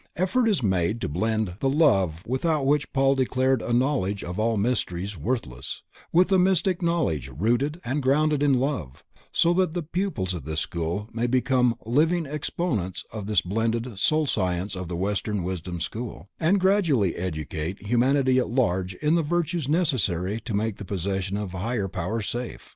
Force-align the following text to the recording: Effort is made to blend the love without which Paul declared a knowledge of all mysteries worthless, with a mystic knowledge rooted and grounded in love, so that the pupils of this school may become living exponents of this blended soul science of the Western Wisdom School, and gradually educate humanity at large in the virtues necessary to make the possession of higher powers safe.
Effort 0.15 0.47
is 0.47 0.63
made 0.63 0.99
to 0.99 1.07
blend 1.07 1.53
the 1.59 1.69
love 1.69 2.25
without 2.25 2.65
which 2.65 2.91
Paul 2.91 3.13
declared 3.13 3.61
a 3.61 3.71
knowledge 3.71 4.23
of 4.23 4.39
all 4.39 4.57
mysteries 4.57 5.15
worthless, 5.15 5.83
with 6.11 6.31
a 6.31 6.39
mystic 6.39 6.81
knowledge 6.81 7.29
rooted 7.31 7.79
and 7.85 8.01
grounded 8.01 8.41
in 8.41 8.53
love, 8.55 9.03
so 9.31 9.53
that 9.53 9.75
the 9.75 9.83
pupils 9.83 10.33
of 10.33 10.43
this 10.43 10.59
school 10.61 11.07
may 11.13 11.27
become 11.27 11.75
living 11.85 12.25
exponents 12.25 13.05
of 13.13 13.27
this 13.27 13.41
blended 13.41 13.99
soul 13.99 14.25
science 14.25 14.75
of 14.75 14.87
the 14.87 14.97
Western 14.97 15.43
Wisdom 15.43 15.79
School, 15.79 16.31
and 16.39 16.59
gradually 16.59 17.15
educate 17.15 17.85
humanity 17.85 18.39
at 18.39 18.49
large 18.49 18.95
in 18.95 19.13
the 19.13 19.21
virtues 19.21 19.69
necessary 19.69 20.41
to 20.41 20.55
make 20.55 20.77
the 20.77 20.83
possession 20.83 21.37
of 21.37 21.51
higher 21.51 21.87
powers 21.87 22.27
safe. 22.27 22.69